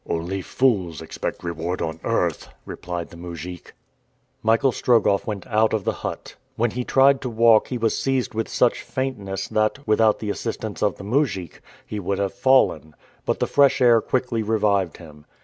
"Only 0.09 0.41
fools 0.41 0.99
expect 0.99 1.43
reward 1.43 1.79
on 1.79 1.99
earth," 2.03 2.49
replied 2.65 3.11
the 3.11 3.17
mujik. 3.17 3.73
Michael 4.41 4.71
Strogoff 4.71 5.27
went 5.27 5.45
out 5.45 5.73
of 5.75 5.83
the 5.83 5.91
hut. 6.01 6.37
When 6.55 6.71
he 6.71 6.83
tried 6.83 7.21
to 7.21 7.29
walk 7.29 7.67
he 7.67 7.77
was 7.77 7.95
seized 7.95 8.33
with 8.33 8.49
such 8.49 8.81
faintness 8.81 9.47
that, 9.49 9.87
without 9.87 10.17
the 10.17 10.31
assistance 10.31 10.81
of 10.81 10.95
the 10.97 11.03
mujik, 11.03 11.61
he 11.85 11.99
would 11.99 12.17
have 12.17 12.33
fallen; 12.33 12.95
but 13.27 13.39
the 13.39 13.45
fresh 13.45 13.79
air 13.79 14.01
quickly 14.01 14.41
revived 14.41 14.97
him. 14.97 15.27